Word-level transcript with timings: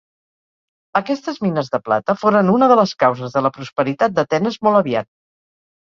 Aquestes 0.99 1.37
mines 1.43 1.69
de 1.77 1.81
plata 1.91 2.17
foren 2.23 2.51
una 2.55 2.71
de 2.73 2.81
les 2.83 2.97
causes 3.07 3.39
de 3.39 3.47
la 3.49 3.55
prosperitat 3.61 4.19
d'Atenes 4.21 4.63
molt 4.69 4.85
aviat. 4.85 5.15